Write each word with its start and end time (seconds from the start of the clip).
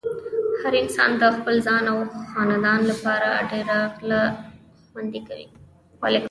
هر 0.61 0.73
انسان 0.83 1.11
د 1.21 1.23
خپل 1.37 1.55
ځان 1.67 1.83
او 1.91 1.97
خاندان 2.31 2.79
لپاره 2.91 3.29
ډېره 3.51 3.77
غله 3.97 4.21
خوندې 4.89 5.19
کوي۔ 5.27 5.47